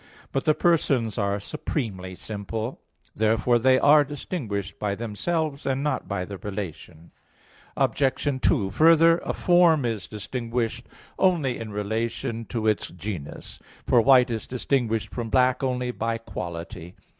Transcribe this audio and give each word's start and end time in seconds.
But 0.31 0.45
the 0.45 0.55
persons 0.55 1.19
are 1.19 1.39
supremely 1.39 2.15
simple. 2.15 2.81
Therefore 3.15 3.59
they 3.59 3.77
are 3.77 4.03
distinguished 4.03 4.79
by 4.79 4.95
themselves, 4.95 5.63
and 5.67 5.83
not 5.83 6.07
by 6.07 6.25
the 6.25 6.39
relation. 6.39 7.11
Obj. 7.77 8.41
2: 8.41 8.71
Further, 8.71 9.19
a 9.19 9.33
form 9.33 9.85
is 9.85 10.07
distinguished 10.07 10.87
only 11.19 11.59
in 11.59 11.71
relation 11.71 12.45
to 12.45 12.65
its 12.65 12.87
genus. 12.87 13.59
For 13.85 14.01
white 14.01 14.31
is 14.31 14.47
distinguished 14.47 15.13
from 15.13 15.29
black 15.29 15.61
only 15.61 15.91
by 15.91 16.17
quality. 16.17 16.95